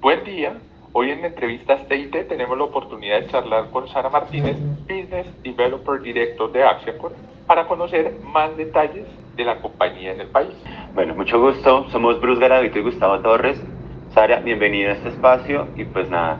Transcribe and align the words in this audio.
Buen 0.00 0.24
día. 0.24 0.52
Hoy 0.92 1.10
en 1.10 1.24
entrevistas 1.24 1.88
TIT 1.88 2.28
tenemos 2.28 2.56
la 2.56 2.64
oportunidad 2.64 3.20
de 3.20 3.26
charlar 3.28 3.70
con 3.70 3.88
Sara 3.88 4.10
Martínez, 4.10 4.56
Business 4.82 5.26
Developer 5.42 6.00
Director 6.00 6.52
de 6.52 6.62
Axiacor, 6.62 7.12
para 7.46 7.66
conocer 7.66 8.14
más 8.22 8.56
detalles 8.56 9.06
de 9.36 9.44
la 9.44 9.56
compañía 9.60 10.12
en 10.12 10.20
el 10.20 10.28
país. 10.28 10.52
Bueno, 10.94 11.14
mucho 11.14 11.40
gusto. 11.40 11.88
Somos 11.90 12.20
Bruce 12.20 12.40
Garavito 12.40 12.78
y 12.78 12.82
Gustavo 12.82 13.18
Torres. 13.20 13.60
Sara, 14.10 14.40
bienvenida 14.40 14.90
a 14.90 14.92
este 14.92 15.08
espacio 15.08 15.66
y 15.76 15.84
pues 15.84 16.08
nada, 16.10 16.38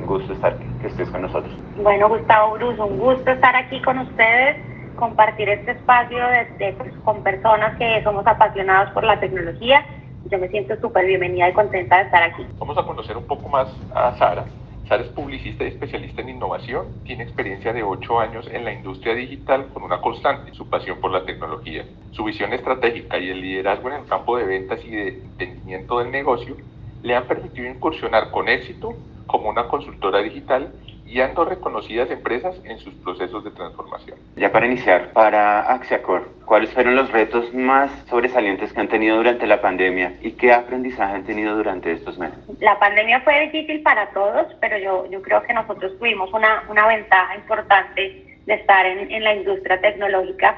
un 0.00 0.06
gusto 0.06 0.34
estar 0.34 0.56
que 0.80 0.86
estés 0.86 1.08
con 1.10 1.22
nosotros. 1.22 1.52
Bueno, 1.82 2.08
Gustavo 2.08 2.54
Bruce, 2.54 2.80
un 2.80 2.98
gusto 2.98 3.30
estar 3.30 3.56
aquí 3.56 3.80
con 3.82 3.98
ustedes, 3.98 4.56
compartir 4.96 5.48
este 5.48 5.72
espacio 5.72 6.18
de, 6.58 6.74
pues, 6.74 6.92
con 7.04 7.22
personas 7.22 7.76
que 7.78 8.02
somos 8.04 8.26
apasionados 8.26 8.90
por 8.92 9.04
la 9.04 9.18
tecnología. 9.18 9.84
Yo 10.24 10.38
me 10.38 10.48
siento 10.48 10.76
súper 10.80 11.06
bienvenida 11.06 11.48
y 11.48 11.52
contenta 11.52 11.98
de 11.98 12.04
estar 12.04 12.22
aquí. 12.22 12.44
Vamos 12.58 12.76
a 12.76 12.82
conocer 12.84 13.16
un 13.16 13.26
poco 13.26 13.48
más 13.48 13.68
a 13.94 14.16
Sara. 14.18 14.44
Sara 14.88 15.02
es 15.02 15.08
publicista 15.10 15.64
y 15.64 15.68
especialista 15.68 16.22
en 16.22 16.30
innovación. 16.30 16.86
Tiene 17.04 17.22
experiencia 17.22 17.72
de 17.72 17.82
ocho 17.82 18.18
años 18.18 18.46
en 18.52 18.64
la 18.64 18.72
industria 18.72 19.14
digital 19.14 19.68
con 19.72 19.82
una 19.82 20.00
constante, 20.00 20.52
su 20.54 20.68
pasión 20.68 20.98
por 21.00 21.12
la 21.12 21.24
tecnología. 21.24 21.84
Su 22.10 22.24
visión 22.24 22.52
estratégica 22.52 23.18
y 23.18 23.30
el 23.30 23.40
liderazgo 23.40 23.88
en 23.88 23.96
el 23.96 24.06
campo 24.06 24.36
de 24.36 24.44
ventas 24.44 24.84
y 24.84 24.90
de 24.90 25.08
entendimiento 25.08 25.98
del 25.98 26.10
negocio 26.10 26.56
le 27.02 27.14
han 27.14 27.24
permitido 27.24 27.68
incursionar 27.68 28.30
con 28.30 28.48
éxito 28.48 28.94
como 29.26 29.48
una 29.48 29.68
consultora 29.68 30.18
digital 30.20 30.72
guiando 31.08 31.44
reconocidas 31.44 32.10
empresas 32.10 32.54
en 32.64 32.78
sus 32.78 32.94
procesos 32.96 33.42
de 33.42 33.50
transformación. 33.50 34.18
Ya 34.36 34.52
para 34.52 34.66
iniciar, 34.66 35.12
para 35.12 35.60
Axiacor, 35.72 36.28
¿cuáles 36.44 36.70
fueron 36.70 36.96
los 36.96 37.10
retos 37.10 37.52
más 37.54 37.90
sobresalientes 38.08 38.72
que 38.72 38.80
han 38.80 38.88
tenido 38.88 39.16
durante 39.16 39.46
la 39.46 39.60
pandemia 39.60 40.14
y 40.20 40.32
qué 40.32 40.52
aprendizaje 40.52 41.14
han 41.14 41.24
tenido 41.24 41.56
durante 41.56 41.92
estos 41.92 42.18
meses? 42.18 42.38
La 42.60 42.78
pandemia 42.78 43.20
fue 43.22 43.40
difícil 43.40 43.82
para 43.82 44.10
todos, 44.10 44.46
pero 44.60 44.78
yo, 44.78 45.06
yo 45.10 45.22
creo 45.22 45.42
que 45.42 45.54
nosotros 45.54 45.98
tuvimos 45.98 46.32
una, 46.32 46.64
una 46.68 46.86
ventaja 46.86 47.36
importante 47.36 48.40
de 48.46 48.54
estar 48.54 48.86
en, 48.86 49.10
en 49.10 49.24
la 49.24 49.34
industria 49.34 49.80
tecnológica 49.80 50.56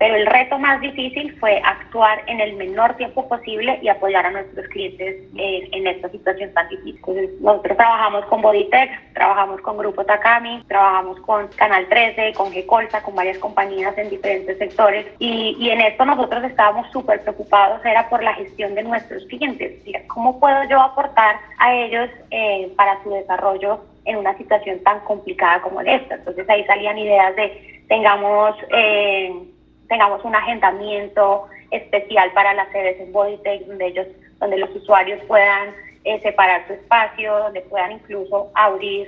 pero 0.00 0.16
el 0.16 0.24
reto 0.24 0.58
más 0.58 0.80
difícil 0.80 1.38
fue 1.38 1.60
actuar 1.62 2.22
en 2.26 2.40
el 2.40 2.54
menor 2.54 2.96
tiempo 2.96 3.28
posible 3.28 3.78
y 3.82 3.88
apoyar 3.88 4.24
a 4.24 4.30
nuestros 4.30 4.66
clientes 4.68 5.28
en, 5.36 5.86
esta 5.86 6.08
situación 6.08 6.54
tan 6.54 6.70
difícil. 6.70 6.98
nosotros 7.42 7.76
trabajamos 7.76 8.24
con 8.24 8.40
Bodytech, 8.40 9.12
trabajamos 9.12 9.60
con 9.60 9.76
Grupo 9.76 10.02
Takami, 10.06 10.64
trabajamos 10.68 11.20
con 11.20 11.48
Canal 11.48 11.86
13, 11.90 12.32
con 12.32 12.50
G-Colsa, 12.50 13.02
con 13.02 13.14
varias 13.14 13.36
compañías 13.36 13.96
en 13.98 14.08
diferentes 14.08 14.56
sectores 14.56 15.04
y, 15.18 15.54
y 15.60 15.68
en 15.68 15.82
esto 15.82 16.06
nosotros 16.06 16.44
estábamos 16.44 16.90
súper 16.92 17.20
preocupados, 17.20 17.84
era 17.84 18.08
por 18.08 18.22
la 18.22 18.32
gestión 18.32 18.74
de 18.74 18.84
nuestros 18.84 19.22
clientes. 19.26 19.82
¿Cómo 20.06 20.40
puedo 20.40 20.64
yo 20.64 20.80
aportar 20.80 21.36
a 21.58 21.74
ellos 21.74 22.08
eh, 22.30 22.72
para 22.74 23.02
su 23.02 23.10
desarrollo 23.10 23.84
en 24.06 24.16
una 24.16 24.34
situación 24.38 24.82
tan 24.82 25.00
complicada 25.00 25.60
como 25.60 25.82
esta? 25.82 26.14
Entonces 26.14 26.48
ahí 26.48 26.64
salían 26.64 26.96
ideas 26.96 27.36
de 27.36 27.82
tengamos... 27.86 28.56
Eh, 28.72 29.49
tengamos 29.90 30.24
un 30.24 30.34
agendamiento 30.34 31.48
especial 31.70 32.32
para 32.32 32.54
las 32.54 32.70
sedes 32.70 32.98
en 33.00 33.12
Bodytech, 33.12 33.66
donde 33.66 33.88
ellos, 33.88 34.06
donde 34.38 34.56
los 34.56 34.74
usuarios 34.74 35.20
puedan 35.26 35.74
eh, 36.04 36.18
separar 36.22 36.66
su 36.66 36.72
espacio, 36.72 37.36
donde 37.38 37.60
puedan 37.62 37.92
incluso 37.92 38.50
abrir 38.54 39.06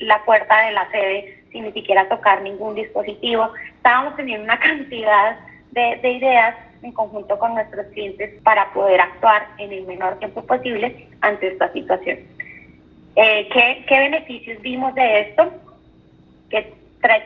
la 0.00 0.24
puerta 0.24 0.66
de 0.66 0.72
la 0.72 0.90
sede 0.90 1.44
sin 1.52 1.64
ni 1.64 1.72
siquiera 1.72 2.08
tocar 2.08 2.42
ningún 2.42 2.74
dispositivo. 2.74 3.50
Estábamos 3.76 4.16
teniendo 4.16 4.44
una 4.44 4.58
cantidad 4.68 5.38
de, 5.70 6.10
ideas 6.10 6.56
en 6.82 6.92
conjunto 6.92 7.38
con 7.38 7.54
nuestros 7.54 7.86
clientes 7.88 8.40
para 8.42 8.72
poder 8.72 9.00
actuar 9.00 9.46
en 9.58 9.72
el 9.72 9.86
menor 9.86 10.18
tiempo 10.18 10.42
posible 10.42 11.06
ante 11.20 11.48
esta 11.48 11.72
situación. 11.72 12.18
Eh, 13.14 13.48
¿qué, 13.52 13.84
¿Qué 13.86 13.98
beneficios 13.98 14.60
vimos 14.62 14.94
de 14.94 15.20
esto? 15.20 15.52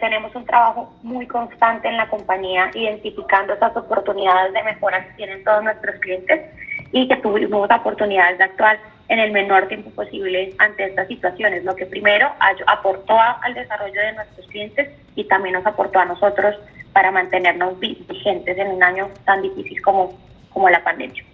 Tenemos 0.01 0.35
un 0.35 0.45
trabajo 0.45 0.95
muy 1.03 1.27
constante 1.27 1.89
en 1.89 1.97
la 1.97 2.09
compañía 2.09 2.71
identificando 2.75 3.55
esas 3.55 3.77
oportunidades 3.77 4.53
de 4.53 4.63
mejora 4.63 5.05
que 5.07 5.15
tienen 5.15 5.45
todos 5.45 5.65
nuestros 5.65 5.97
clientes 6.01 6.51
y 6.93 7.09
que 7.09 7.17
tuvimos 7.17 7.71
oportunidades 7.71 8.39
de 8.39 8.45
actuar 8.45 8.79
en 9.09 9.19
el 9.19 9.33
menor 9.33 9.69
tiempo 9.69 9.91
posible 9.91 10.55
ante 10.59 10.85
estas 10.85 11.09
situaciones, 11.09 11.65
lo 11.65 11.75
que 11.75 11.87
primero 11.87 12.31
aportó 12.67 13.19
al 13.19 13.55
desarrollo 13.55 14.01
de 14.01 14.13
nuestros 14.13 14.47
clientes 14.49 14.91
y 15.17 15.25
también 15.25 15.55
nos 15.55 15.67
aportó 15.67 15.99
a 15.99 16.05
nosotros 16.05 16.57
para 16.93 17.11
mantenernos 17.11 17.79
vigentes 17.81 18.57
en 18.57 18.69
un 18.69 18.83
año 18.83 19.09
tan 19.25 19.43
difícil 19.43 19.81
como, 19.83 20.19
como 20.51 20.69
la 20.69 20.83
pandemia. 20.85 21.25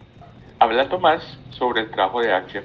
Hablando 0.61 0.99
más 0.99 1.23
sobre 1.51 1.83
el 1.83 1.91
trabajo 1.91 2.21
de 2.21 2.33
Axia 2.33 2.65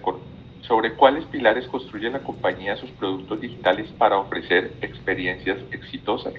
sobre 0.67 0.93
cuáles 0.93 1.25
pilares 1.25 1.67
construye 1.67 2.09
la 2.09 2.19
compañía 2.19 2.75
sus 2.77 2.89
productos 2.91 3.41
digitales 3.41 3.89
para 3.97 4.17
ofrecer 4.17 4.71
experiencias 4.81 5.57
exitosas. 5.71 6.33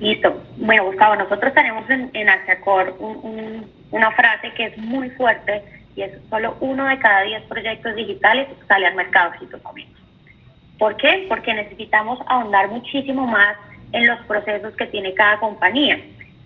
Listo. 0.00 0.42
Bueno, 0.56 0.86
Gustavo, 0.86 1.16
nosotros 1.16 1.52
tenemos 1.54 1.88
en, 1.90 2.10
en 2.14 3.66
una 3.90 4.10
frase 4.12 4.52
que 4.54 4.66
es 4.66 4.78
muy 4.78 5.10
fuerte 5.10 5.62
y 5.96 6.02
es 6.02 6.12
solo 6.30 6.56
uno 6.60 6.86
de 6.86 6.98
cada 6.98 7.22
diez 7.22 7.42
proyectos 7.44 7.94
digitales 7.96 8.48
sale 8.68 8.86
al 8.86 8.94
mercado 8.94 9.32
exitosamente. 9.34 9.98
¿Por 10.78 10.96
qué? 10.96 11.26
Porque 11.28 11.52
necesitamos 11.52 12.20
ahondar 12.26 12.68
muchísimo 12.68 13.26
más 13.26 13.56
en 13.92 14.06
los 14.06 14.20
procesos 14.26 14.74
que 14.76 14.86
tiene 14.86 15.12
cada 15.14 15.40
compañía. 15.40 15.98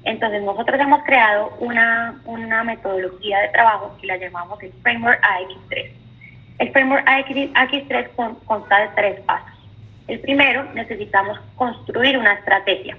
Entonces 0.04 0.42
nosotros 0.42 0.80
hemos 0.80 1.02
creado 1.04 1.54
una, 1.60 2.20
una 2.24 2.64
metodología 2.64 3.40
de 3.40 3.48
trabajo 3.48 3.96
que 4.00 4.06
la 4.06 4.16
llamamos 4.16 4.60
el 4.62 4.72
Framework 4.82 5.20
AX3. 5.20 6.01
El 6.58 6.70
framework 6.70 7.06
AX3 7.06 8.08
consta 8.44 8.80
de 8.80 8.88
tres 8.94 9.20
pasos. 9.20 9.52
El 10.08 10.20
primero, 10.20 10.64
necesitamos 10.74 11.38
construir 11.56 12.18
una 12.18 12.34
estrategia. 12.34 12.96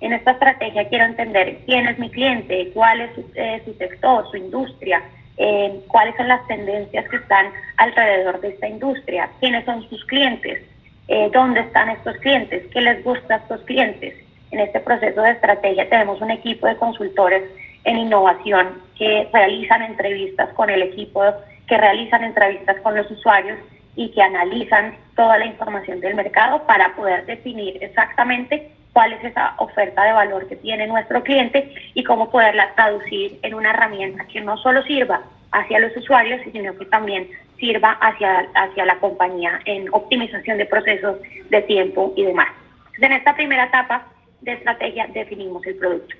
En 0.00 0.12
esta 0.12 0.32
estrategia 0.32 0.88
quiero 0.88 1.04
entender 1.04 1.58
quién 1.66 1.86
es 1.86 1.98
mi 1.98 2.10
cliente, 2.10 2.70
cuál 2.72 3.02
es 3.02 3.14
su, 3.14 3.24
eh, 3.34 3.62
sector, 3.78 4.28
su 4.30 4.36
industria, 4.36 5.02
eh, 5.36 5.80
cuáles 5.88 6.16
son 6.16 6.28
las 6.28 6.46
tendencias 6.46 7.08
que 7.08 7.16
están 7.16 7.46
alrededor 7.76 8.40
de 8.40 8.48
esta 8.48 8.68
industria, 8.68 9.30
quiénes 9.40 9.64
son 9.64 9.88
sus 9.88 10.04
clientes, 10.06 10.62
eh, 11.08 11.30
dónde 11.32 11.60
están 11.60 11.90
estos 11.90 12.16
clientes, 12.18 12.66
qué 12.72 12.80
les 12.80 13.04
gusta 13.04 13.34
a 13.34 13.38
estos 13.38 13.60
clientes. 13.62 14.14
En 14.50 14.60
este 14.60 14.80
proceso 14.80 15.22
de 15.22 15.32
estrategia 15.32 15.88
tenemos 15.88 16.20
un 16.20 16.30
equipo 16.30 16.66
de 16.66 16.76
consultores 16.76 17.42
en 17.84 17.98
innovación 17.98 18.82
que 18.96 19.28
realizan 19.32 19.82
entrevistas 19.82 20.48
con 20.54 20.70
el 20.70 20.82
equipo 20.82 21.22
que 21.70 21.78
realizan 21.78 22.24
entrevistas 22.24 22.76
con 22.82 22.96
los 22.96 23.08
usuarios 23.12 23.56
y 23.94 24.10
que 24.10 24.20
analizan 24.20 24.96
toda 25.14 25.38
la 25.38 25.46
información 25.46 26.00
del 26.00 26.16
mercado 26.16 26.66
para 26.66 26.96
poder 26.96 27.24
definir 27.26 27.78
exactamente 27.80 28.72
cuál 28.92 29.12
es 29.12 29.22
esa 29.22 29.54
oferta 29.58 30.02
de 30.02 30.12
valor 30.12 30.48
que 30.48 30.56
tiene 30.56 30.88
nuestro 30.88 31.22
cliente 31.22 31.72
y 31.94 32.02
cómo 32.02 32.28
poderla 32.28 32.74
traducir 32.74 33.38
en 33.42 33.54
una 33.54 33.70
herramienta 33.70 34.26
que 34.26 34.40
no 34.40 34.56
solo 34.58 34.82
sirva 34.82 35.22
hacia 35.52 35.78
los 35.78 35.96
usuarios, 35.96 36.40
sino 36.52 36.76
que 36.76 36.86
también 36.86 37.28
sirva 37.56 37.92
hacia, 38.00 38.48
hacia 38.56 38.84
la 38.84 38.96
compañía 38.96 39.60
en 39.64 39.86
optimización 39.92 40.58
de 40.58 40.66
procesos 40.66 41.18
de 41.50 41.62
tiempo 41.62 42.12
y 42.16 42.24
demás. 42.24 42.48
en 43.00 43.12
esta 43.12 43.36
primera 43.36 43.66
etapa 43.66 44.06
de 44.40 44.54
estrategia 44.54 45.06
definimos 45.06 45.64
el 45.66 45.76
producto. 45.76 46.16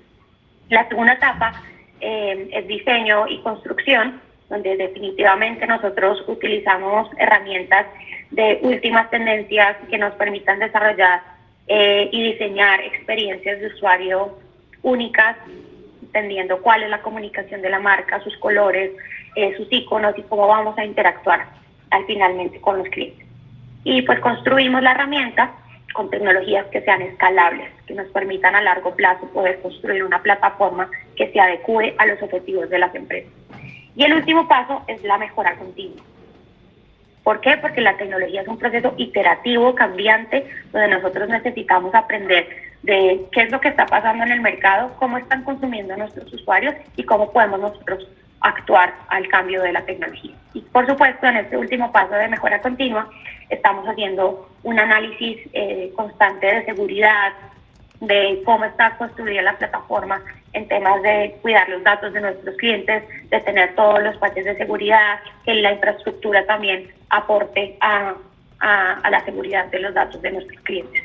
La 0.69 0.87
segunda 0.89 1.15
etapa 1.15 1.61
eh, 2.01 2.51
es 2.53 2.69
diseño 2.69 3.27
y 3.27 3.41
construcción, 3.43 4.21
donde 4.51 4.77
definitivamente 4.77 5.67
nosotros 5.67 6.23
utilizamos 6.27 7.09
herramientas 7.19 7.87
de 8.31 8.59
últimas 8.63 9.09
tendencias 9.09 9.77
que 9.89 9.97
nos 9.97 10.13
permitan 10.15 10.59
desarrollar 10.59 11.23
eh, 11.69 12.09
y 12.13 12.33
diseñar 12.33 12.81
experiencias 12.81 13.61
de 13.61 13.69
usuario 13.69 14.37
únicas, 14.83 15.37
entendiendo 16.03 16.61
cuál 16.61 16.83
es 16.83 16.91
la 16.91 17.01
comunicación 17.01 17.63
de 17.63 17.71
la 17.71 17.79
marca, 17.79 18.21
sus 18.23 18.37
colores, 18.39 18.91
eh, 19.37 19.55
sus 19.57 19.73
iconos 19.73 20.19
y 20.19 20.23
cómo 20.23 20.49
vamos 20.49 20.77
a 20.77 20.85
interactuar 20.85 21.47
al 21.91 22.05
finalmente 22.07 22.61
con 22.61 22.79
los 22.79 22.89
clientes. 22.89 23.25
Y 23.85 24.03
pues 24.03 24.19
construimos 24.19 24.83
la 24.83 24.93
herramienta 24.93 25.53
con 25.95 26.11
tecnologías 26.11 26.67
que 26.67 26.83
sean 26.83 27.03
escalables, 27.03 27.71
que 27.87 27.95
nos 27.95 28.09
permitan 28.09 28.57
a 28.57 28.63
largo 28.63 28.95
plazo 28.97 29.27
poder 29.33 29.61
construir 29.61 30.03
una 30.03 30.23
plataforma 30.23 30.91
que 31.15 31.31
se 31.33 31.41
adecue 31.41 31.95
a 31.99 32.07
los 32.07 32.21
objetivos 32.21 32.69
de 32.69 32.79
las 32.79 32.95
empresas. 32.95 33.40
Y 33.97 34.05
el 34.05 34.15
último 34.15 34.47
paso 34.49 34.83
es 34.87 35.03
la 35.03 35.19
mejora 35.19 35.57
continua. 35.57 36.03
¿Por 37.23 37.41
qué? 37.41 37.57
Porque 37.59 37.81
la 37.81 37.97
tecnología 37.97 38.43
es 38.43 38.49
un 38.49 38.59
proceso 38.59 38.95
iterativo, 38.97 39.75
cambiante, 39.75 40.47
donde 40.73 40.89
nosotros 40.89 41.29
necesitamos 41.29 41.95
aprender 41.95 42.49
de 42.83 43.27
qué 43.33 43.43
es 43.43 43.51
lo 43.51 43.61
que 43.61 43.69
está 43.69 43.87
pasando 43.87 44.25
en 44.25 44.33
el 44.33 44.41
mercado, 44.41 44.95
cómo 44.99 45.19
están 45.19 45.45
consumiendo 45.45 45.97
nuestros 45.97 46.33
usuarios 46.33 46.75
y 46.97 47.03
cómo 47.03 47.31
podemos 47.31 47.61
nosotros 47.61 48.09
actuar 48.41 48.95
al 49.09 49.29
cambio 49.29 49.63
de 49.63 49.73
la 49.73 49.83
tecnología. 49.83 50.35
Y 50.55 50.63
por 50.63 50.87
supuesto, 50.87 51.27
en 51.27 51.37
este 51.37 51.59
último 51.59 51.93
paso 51.93 52.15
de 52.15 52.29
mejora 52.29 52.61
continua, 52.63 53.09
estamos 53.51 53.87
haciendo 53.87 54.49
un 54.63 54.79
análisis 54.79 55.39
eh, 55.53 55.93
constante 55.95 56.47
de 56.47 56.65
seguridad, 56.65 57.33
de 58.01 58.43
cómo 58.47 58.65
está 58.65 58.97
construida 58.97 59.43
la 59.43 59.59
plataforma 59.59 60.23
en 60.53 60.69
temas 60.69 61.03
de 61.03 61.37
cuidar 61.43 61.69
los 61.69 61.83
datos 61.85 62.13
de 62.13 62.21
nuestros 62.21 62.57
clientes, 62.57 63.05
de 63.29 63.41
tener 63.41 63.75
todos 63.75 64.03
los 64.03 64.17
paquetes 64.17 64.45
de 64.47 64.57
seguridad, 64.57 65.21
que 65.45 65.55
la 65.55 65.73
infraestructura 65.73 66.45
también 66.47 66.89
aporte 67.11 67.77
a, 67.81 68.15
a, 68.61 69.11
la 69.11 69.25
seguridad 69.25 69.67
de 69.67 69.81
los 69.81 69.95
datos 69.95 70.21
de 70.23 70.33
nuestros 70.33 70.61
clientes. 70.63 71.03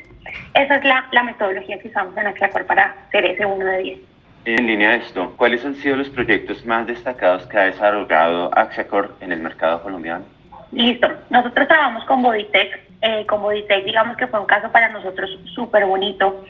Esa 0.54 0.76
es 0.76 0.84
la, 0.84 1.06
la 1.12 1.22
metodología 1.22 1.78
que 1.78 1.88
usamos 1.88 2.16
en 2.16 2.26
Axiacor 2.26 2.66
para 2.66 2.96
hacer 3.06 3.24
ese 3.26 3.46
1 3.46 3.64
de 3.64 3.78
10. 3.78 3.98
En 4.46 4.66
línea 4.66 4.90
de 4.90 4.96
esto, 4.98 5.32
¿cuáles 5.36 5.64
han 5.64 5.74
sido 5.76 5.96
los 5.96 6.08
proyectos 6.10 6.64
más 6.64 6.86
destacados 6.86 7.46
que 7.46 7.58
ha 7.58 7.64
desarrollado 7.64 8.56
Axiacor 8.56 9.14
en 9.20 9.32
el 9.32 9.40
mercado 9.40 9.82
colombiano? 9.82 10.24
Listo. 10.72 11.08
Nosotros 11.30 11.66
trabajamos 11.66 12.04
con 12.04 12.22
Bodytech. 12.22 12.80
Eh, 13.02 13.26
con 13.26 13.42
Bodytech, 13.42 13.84
digamos 13.84 14.16
que 14.16 14.26
fue 14.26 14.40
un 14.40 14.46
caso 14.46 14.70
para 14.72 14.88
nosotros 14.88 15.30
súper 15.54 15.84
bonito 15.84 16.44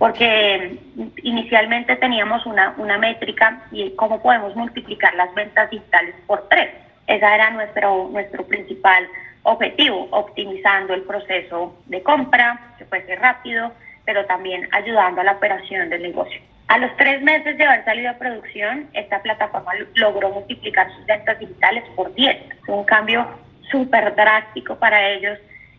porque 0.00 0.78
inicialmente 1.22 1.94
teníamos 1.96 2.46
una, 2.46 2.74
una 2.78 2.96
métrica 2.96 3.64
y 3.70 3.90
cómo 3.96 4.22
podemos 4.22 4.56
multiplicar 4.56 5.14
las 5.14 5.32
ventas 5.34 5.68
digitales 5.68 6.14
por 6.26 6.48
tres. 6.48 6.70
Ese 7.06 7.22
era 7.22 7.50
nuestro, 7.50 8.08
nuestro 8.10 8.46
principal 8.46 9.06
objetivo, 9.42 10.08
optimizando 10.10 10.94
el 10.94 11.02
proceso 11.02 11.78
de 11.84 12.02
compra, 12.02 12.58
que 12.78 12.86
fuese 12.86 13.14
rápido, 13.16 13.72
pero 14.06 14.24
también 14.24 14.66
ayudando 14.72 15.20
a 15.20 15.24
la 15.24 15.32
operación 15.32 15.90
del 15.90 16.00
negocio. 16.00 16.40
A 16.68 16.78
los 16.78 16.96
tres 16.96 17.20
meses 17.20 17.58
de 17.58 17.64
haber 17.66 17.84
salido 17.84 18.08
a 18.08 18.14
producción, 18.14 18.88
esta 18.94 19.20
plataforma 19.20 19.72
logró 19.96 20.30
multiplicar 20.30 20.90
sus 20.94 21.04
ventas 21.04 21.38
digitales 21.38 21.84
por 21.94 22.14
10. 22.14 22.38
Fue 22.64 22.74
un 22.74 22.84
cambio 22.84 23.28
súper 23.70 24.14
drástico 24.14 24.76
para 24.76 25.10
ellos 25.10 25.38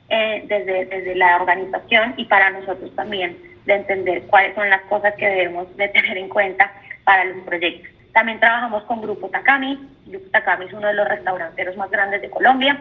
eh, 0.09 0.43
desde, 0.45 0.85
desde 0.85 1.15
la 1.15 1.37
organización 1.37 2.13
y 2.17 2.25
para 2.25 2.51
nosotros 2.51 2.95
también 2.95 3.50
de 3.65 3.75
entender 3.75 4.23
cuáles 4.23 4.55
son 4.55 4.69
las 4.69 4.81
cosas 4.83 5.13
que 5.15 5.27
debemos 5.27 5.75
de 5.77 5.87
tener 5.89 6.17
en 6.17 6.29
cuenta 6.29 6.71
para 7.03 7.25
los 7.25 7.43
proyectos. 7.45 7.91
También 8.13 8.39
trabajamos 8.39 8.83
con 8.83 9.01
Grupo 9.01 9.29
Takami. 9.29 9.79
Grupo 10.07 10.29
Takami 10.31 10.65
es 10.65 10.73
uno 10.73 10.87
de 10.87 10.93
los 10.93 11.07
restauranteros 11.07 11.77
más 11.77 11.89
grandes 11.89 12.21
de 12.21 12.29
Colombia 12.29 12.79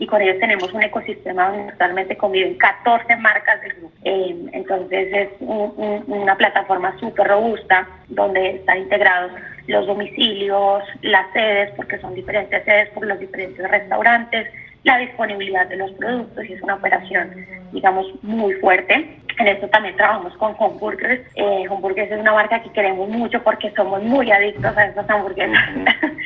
y 0.00 0.06
con 0.06 0.22
ellos 0.22 0.38
tenemos 0.40 0.72
un 0.72 0.82
ecosistema 0.82 1.50
donde 1.50 1.68
actualmente 1.68 2.16
conviven 2.16 2.56
14 2.56 3.16
marcas 3.16 3.60
del 3.60 3.74
grupo. 3.74 3.94
Eh, 4.04 4.34
entonces 4.52 5.12
es 5.12 5.28
una 5.40 6.36
plataforma 6.36 6.98
súper 6.98 7.28
robusta 7.28 7.86
donde 8.08 8.56
están 8.56 8.78
integrados 8.78 9.32
los 9.66 9.86
domicilios, 9.86 10.82
las 11.02 11.30
sedes, 11.34 11.70
porque 11.76 11.98
son 11.98 12.14
diferentes 12.14 12.64
sedes 12.64 12.88
por 12.90 13.06
los 13.06 13.20
diferentes 13.20 13.70
restaurantes, 13.70 14.50
la 14.84 14.98
disponibilidad 14.98 15.66
de 15.66 15.76
los 15.76 15.90
productos 15.92 16.44
y 16.44 16.54
es 16.54 16.62
una 16.62 16.76
operación, 16.76 17.46
digamos, 17.72 18.06
muy 18.22 18.54
fuerte. 18.54 19.18
En 19.38 19.46
esto 19.46 19.68
también 19.68 19.96
trabajamos 19.96 20.34
con 20.36 20.54
Homeburgers. 20.58 21.20
Eh, 21.34 21.66
Homeburgers 21.68 22.10
es 22.10 22.20
una 22.20 22.32
marca 22.32 22.62
que 22.62 22.72
queremos 22.72 23.08
mucho 23.08 23.42
porque 23.42 23.72
somos 23.72 24.02
muy 24.02 24.30
adictos 24.30 24.76
a 24.76 24.84
estas 24.86 25.08
hamburguesas. 25.08 25.68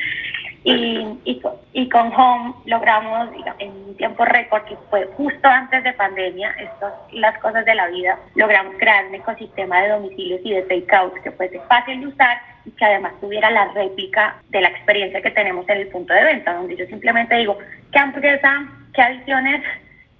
y, 0.63 1.19
y, 1.25 1.41
y, 1.73 1.89
con 1.89 2.13
Home 2.13 2.53
logramos 2.65 3.29
en 3.59 3.71
un 3.71 3.97
tiempo 3.97 4.25
récord, 4.25 4.63
que 4.63 4.75
fue 4.89 5.05
justo 5.17 5.47
antes 5.47 5.83
de 5.83 5.93
pandemia, 5.93 6.51
esto 6.59 6.87
las 7.11 7.37
cosas 7.39 7.65
de 7.65 7.75
la 7.75 7.87
vida, 7.87 8.17
logramos 8.35 8.75
crear 8.77 9.05
un 9.05 9.15
ecosistema 9.15 9.81
de 9.81 9.89
domicilios 9.89 10.41
y 10.43 10.53
de 10.53 10.61
takeout 10.63 11.13
que 11.21 11.31
fuese 11.31 11.59
fácil 11.67 12.01
de 12.01 12.07
usar 12.07 12.54
y 12.65 12.71
que 12.71 12.85
además 12.85 13.13
tuviera 13.21 13.49
la 13.51 13.71
réplica 13.73 14.35
de 14.49 14.61
la 14.61 14.69
experiencia 14.69 15.21
que 15.21 15.31
tenemos 15.31 15.67
en 15.69 15.77
el 15.77 15.87
punto 15.87 16.13
de 16.13 16.23
venta, 16.23 16.53
donde 16.53 16.75
yo 16.75 16.85
simplemente 16.87 17.35
digo, 17.35 17.57
¿qué 17.91 17.99
hamburguesa? 17.99 18.67
¿Qué 18.93 19.01
adiciones? 19.01 19.61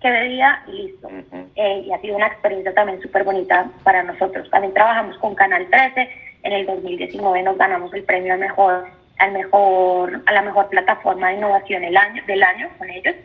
¿Qué 0.01 0.11
bebida? 0.11 0.63
Y 0.67 0.71
listo. 0.73 1.09
Eh, 1.55 1.83
y 1.87 1.91
ha 1.91 1.99
sido 1.99 2.15
una 2.15 2.27
experiencia 2.27 2.73
también 2.73 3.01
súper 3.01 3.23
bonita 3.23 3.67
para 3.83 4.03
nosotros. 4.03 4.49
También 4.51 4.73
trabajamos 4.73 5.17
con 5.17 5.33
Canal 5.33 5.67
13. 5.69 6.09
En 6.43 6.53
el 6.53 6.65
2019 6.67 7.41
nos 7.41 7.57
ganamos 7.57 7.91
el 7.93 8.03
premio 8.03 8.33
al 8.33 8.39
mejor, 8.39 8.85
al 9.17 9.31
mejor, 9.31 10.21
a 10.27 10.31
la 10.31 10.41
mejor 10.43 10.69
plataforma 10.69 11.29
de 11.29 11.37
innovación 11.37 11.83
el 11.83 11.97
año, 11.97 12.21
del 12.27 12.43
año 12.43 12.69
con 12.77 12.89
ellos. 12.89 13.15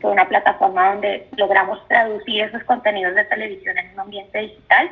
Fue 0.00 0.10
una 0.10 0.26
plataforma 0.26 0.92
donde 0.92 1.26
logramos 1.36 1.86
traducir 1.86 2.44
esos 2.44 2.64
contenidos 2.64 3.14
de 3.14 3.24
televisión 3.24 3.76
en 3.76 3.92
un 3.92 4.00
ambiente 4.00 4.38
digital. 4.38 4.90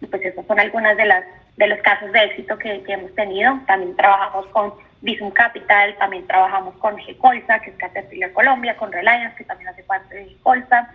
Y 0.00 0.06
pues 0.06 0.22
esas 0.22 0.46
son 0.46 0.58
algunas 0.58 0.96
de 0.96 1.04
las 1.04 1.24
de 1.56 1.66
los 1.66 1.78
casos 1.80 2.10
de 2.12 2.24
éxito 2.24 2.56
que, 2.58 2.82
hemos 2.88 3.14
tenido. 3.14 3.58
También 3.66 3.94
trabajamos 3.94 4.46
con 4.46 4.72
Visum 5.02 5.30
Capital, 5.30 5.94
también 5.98 6.26
trabajamos 6.26 6.74
con 6.76 6.96
G-Colsa, 6.96 7.60
que 7.60 7.70
es 7.70 7.76
Caterpillar 7.76 8.32
Colombia, 8.32 8.76
con 8.76 8.90
Reliance, 8.90 9.36
que 9.36 9.44
también 9.44 9.68
hace 9.68 9.82
parte 9.82 10.14
de 10.14 10.26
G-Colsa. 10.26 10.90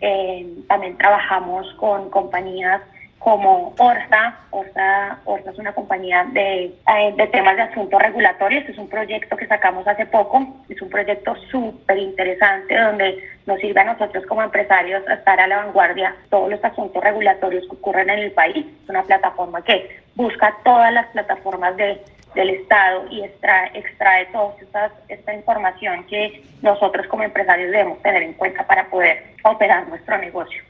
Eh, 0.00 0.46
también 0.68 0.96
trabajamos 0.96 1.70
con 1.74 2.08
compañías 2.08 2.80
como 3.26 3.74
Orsa. 3.78 4.36
Orsa, 4.52 5.18
Orsa 5.24 5.50
es 5.50 5.58
una 5.58 5.72
compañía 5.72 6.24
de, 6.30 6.66
eh, 6.66 7.14
de 7.16 7.26
temas 7.26 7.56
de 7.56 7.62
asuntos 7.62 8.00
regulatorios. 8.00 8.68
Es 8.68 8.78
un 8.78 8.88
proyecto 8.88 9.36
que 9.36 9.48
sacamos 9.48 9.84
hace 9.88 10.06
poco. 10.06 10.46
Es 10.68 10.80
un 10.80 10.88
proyecto 10.88 11.34
súper 11.50 11.98
interesante 11.98 12.78
donde 12.78 13.28
nos 13.46 13.58
sirve 13.58 13.80
a 13.80 13.92
nosotros 13.92 14.24
como 14.26 14.44
empresarios 14.44 15.02
estar 15.08 15.40
a 15.40 15.48
la 15.48 15.56
vanguardia 15.56 16.14
todos 16.30 16.48
los 16.50 16.62
asuntos 16.62 17.02
regulatorios 17.02 17.64
que 17.68 17.74
ocurren 17.74 18.10
en 18.10 18.20
el 18.20 18.30
país. 18.30 18.64
Es 18.84 18.88
una 18.88 19.02
plataforma 19.02 19.60
que 19.62 20.04
busca 20.14 20.54
todas 20.62 20.92
las 20.92 21.06
plataformas 21.08 21.76
de, 21.76 22.00
del 22.36 22.50
Estado 22.50 23.06
y 23.10 23.24
extrae, 23.24 23.72
extrae 23.74 24.26
toda 24.26 24.54
esta 25.08 25.34
información 25.34 26.04
que 26.04 26.44
nosotros 26.62 27.08
como 27.08 27.24
empresarios 27.24 27.72
debemos 27.72 28.00
tener 28.02 28.22
en 28.22 28.34
cuenta 28.34 28.64
para 28.64 28.84
poder 28.84 29.34
operar 29.42 29.88
nuestro 29.88 30.16
negocio. 30.16 30.62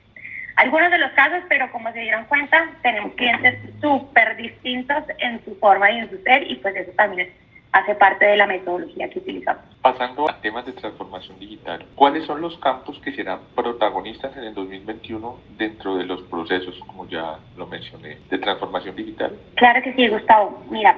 Algunos 0.57 0.91
de 0.91 0.99
los 0.99 1.13
casos, 1.13 1.43
pero 1.49 1.71
como 1.71 1.93
se 1.93 2.01
dieron 2.01 2.25
cuenta, 2.25 2.71
tenemos 2.83 3.13
clientes 3.15 3.59
súper 3.81 4.37
distintos 4.37 5.05
en 5.19 5.45
su 5.45 5.55
forma 5.57 5.91
y 5.91 5.99
en 5.99 6.11
su 6.11 6.17
ser 6.23 6.51
y 6.51 6.57
pues 6.57 6.75
eso 6.77 6.93
también 6.93 7.31
hace 7.73 7.95
parte 7.95 8.25
de 8.25 8.39
la 8.39 8.47
metodología 8.47 9.11
que 9.11 9.19
utilizamos. 9.19 9.63
Pasando 9.83 10.31
a 10.31 10.41
temas 10.41 10.65
de 10.65 10.73
transformación 10.73 11.39
digital, 11.39 11.85
¿cuáles 11.95 12.25
son 12.25 12.41
los 12.41 12.57
campos 12.59 12.99
que 13.05 13.13
serán 13.13 13.41
protagonistas 13.55 14.35
en 14.35 14.45
el 14.45 14.55
2021 14.55 15.39
dentro 15.59 15.97
de 15.97 16.05
los 16.05 16.23
procesos, 16.23 16.75
como 16.87 17.07
ya 17.07 17.39
lo 17.59 17.67
mencioné, 17.67 18.17
de 18.31 18.39
transformación 18.39 18.97
digital? 18.97 19.37
Claro 19.57 19.83
que 19.83 19.93
sí, 19.93 20.09
Gustavo. 20.09 20.65
Mira, 20.71 20.97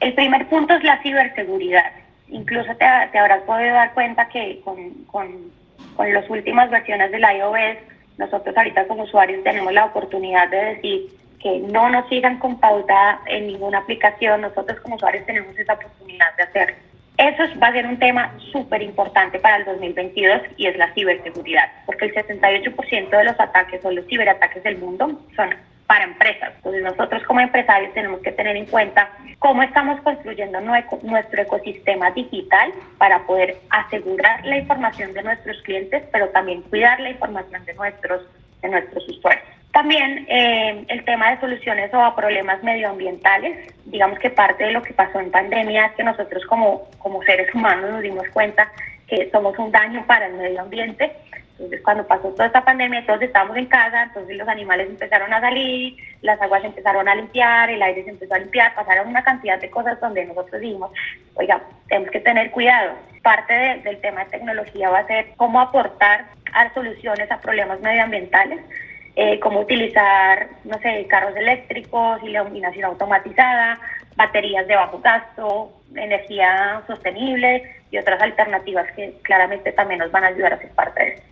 el 0.00 0.12
primer 0.12 0.46
punto 0.48 0.74
es 0.74 0.84
la 0.84 1.00
ciberseguridad. 1.02 1.92
Incluso 2.28 2.76
te, 2.76 2.86
te 3.10 3.18
habrás 3.18 3.40
podido 3.44 3.72
dar 3.72 3.94
cuenta 3.94 4.28
que 4.28 4.60
con, 4.62 4.92
con, 5.04 5.50
con 5.96 6.12
las 6.12 6.28
últimas 6.28 6.68
versiones 6.68 7.10
del 7.10 7.22
iOS 7.22 7.78
nosotros 8.18 8.56
ahorita 8.56 8.86
como 8.86 9.04
usuarios 9.04 9.42
tenemos 9.44 9.72
la 9.72 9.86
oportunidad 9.86 10.48
de 10.50 10.74
decir 10.74 11.06
que 11.40 11.60
no 11.60 11.88
nos 11.88 12.08
sigan 12.08 12.38
con 12.38 12.58
pauta 12.58 13.20
en 13.26 13.46
ninguna 13.46 13.78
aplicación, 13.78 14.40
nosotros 14.40 14.80
como 14.80 14.96
usuarios 14.96 15.24
tenemos 15.24 15.56
esa 15.56 15.74
oportunidad 15.74 16.36
de 16.36 16.42
hacerlo. 16.42 16.76
Eso 17.16 17.42
va 17.60 17.68
a 17.68 17.72
ser 17.72 17.86
un 17.86 17.98
tema 17.98 18.32
súper 18.52 18.80
importante 18.82 19.40
para 19.40 19.56
el 19.56 19.64
2022 19.64 20.40
y 20.56 20.66
es 20.66 20.76
la 20.76 20.92
ciberseguridad, 20.94 21.64
porque 21.84 22.06
el 22.06 22.14
68% 22.14 23.10
de 23.10 23.24
los 23.24 23.40
ataques 23.40 23.84
o 23.84 23.90
los 23.90 24.06
ciberataques 24.06 24.62
del 24.62 24.78
mundo 24.78 25.20
son 25.34 25.50
para 25.88 26.04
empresas. 26.04 26.52
Entonces 26.56 26.82
nosotros 26.82 27.22
como 27.24 27.40
empresarios 27.40 27.94
tenemos 27.94 28.20
que 28.20 28.30
tener 28.30 28.54
en 28.56 28.66
cuenta 28.66 29.10
cómo 29.38 29.62
estamos 29.62 29.98
construyendo 30.02 30.60
nuestro 30.60 31.42
ecosistema 31.42 32.10
digital 32.10 32.72
para 32.98 33.26
poder 33.26 33.56
asegurar 33.70 34.44
la 34.44 34.58
información 34.58 35.14
de 35.14 35.22
nuestros 35.22 35.60
clientes, 35.62 36.04
pero 36.12 36.28
también 36.28 36.60
cuidar 36.62 37.00
la 37.00 37.08
información 37.08 37.64
de 37.64 37.72
nuestros, 37.72 38.22
de 38.60 38.68
nuestros 38.68 39.08
usuarios. 39.08 39.48
También 39.72 40.26
eh, 40.28 40.84
el 40.88 41.04
tema 41.04 41.30
de 41.30 41.40
soluciones 41.40 41.92
o 41.94 42.00
a 42.02 42.14
problemas 42.14 42.62
medioambientales. 42.62 43.74
Digamos 43.86 44.18
que 44.18 44.28
parte 44.28 44.64
de 44.64 44.72
lo 44.72 44.82
que 44.82 44.92
pasó 44.92 45.20
en 45.20 45.30
pandemia 45.30 45.86
es 45.86 45.92
que 45.92 46.04
nosotros 46.04 46.44
como, 46.46 46.86
como 46.98 47.22
seres 47.22 47.54
humanos 47.54 47.90
nos 47.90 48.02
dimos 48.02 48.28
cuenta 48.34 48.70
que 49.06 49.30
somos 49.30 49.58
un 49.58 49.72
daño 49.72 50.04
para 50.06 50.26
el 50.26 50.34
medio 50.34 50.60
ambiente 50.60 51.12
entonces, 51.58 51.80
cuando 51.82 52.06
pasó 52.06 52.28
toda 52.28 52.46
esta 52.46 52.64
pandemia, 52.64 53.04
todos 53.04 53.20
estábamos 53.20 53.56
en 53.56 53.66
casa, 53.66 54.04
entonces 54.04 54.36
los 54.36 54.46
animales 54.46 54.88
empezaron 54.88 55.32
a 55.32 55.40
salir, 55.40 55.96
las 56.22 56.40
aguas 56.40 56.62
empezaron 56.62 57.08
a 57.08 57.16
limpiar, 57.16 57.68
el 57.68 57.82
aire 57.82 58.04
se 58.04 58.10
empezó 58.10 58.34
a 58.34 58.38
limpiar, 58.38 58.76
pasaron 58.76 59.08
una 59.08 59.24
cantidad 59.24 59.60
de 59.60 59.68
cosas 59.68 59.98
donde 59.98 60.24
nosotros 60.24 60.60
dijimos, 60.60 60.92
oiga, 61.34 61.60
tenemos 61.88 62.12
que 62.12 62.20
tener 62.20 62.52
cuidado. 62.52 62.92
Parte 63.24 63.52
del 63.82 64.00
tema 64.00 64.24
de 64.24 64.30
tecnología 64.30 64.88
va 64.88 65.00
a 65.00 65.06
ser 65.08 65.32
cómo 65.36 65.60
aportar 65.60 66.26
a 66.52 66.72
soluciones 66.74 67.28
a 67.28 67.40
problemas 67.40 67.80
medioambientales, 67.80 68.60
eh, 69.16 69.40
cómo 69.40 69.58
utilizar, 69.58 70.46
no 70.62 70.78
sé, 70.78 71.08
carros 71.08 71.34
eléctricos, 71.34 72.22
iluminación 72.22 72.84
automatizada, 72.84 73.80
baterías 74.14 74.68
de 74.68 74.76
bajo 74.76 75.00
gasto, 75.00 75.72
energía 75.96 76.82
sostenible 76.86 77.64
y 77.90 77.98
otras 77.98 78.22
alternativas 78.22 78.86
que 78.92 79.14
claramente 79.22 79.72
también 79.72 79.98
nos 79.98 80.12
van 80.12 80.22
a 80.22 80.28
ayudar 80.28 80.52
a 80.52 80.58
ser 80.58 80.70
parte 80.70 81.02
de 81.02 81.08
eso. 81.14 81.22